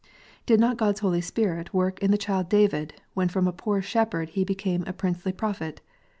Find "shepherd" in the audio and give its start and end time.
3.83-4.29